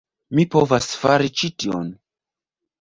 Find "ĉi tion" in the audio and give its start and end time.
1.43-1.95